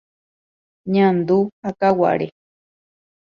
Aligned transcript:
Ñandu 0.93 1.39
ha 1.63 1.69
Kaguare. 1.79 2.27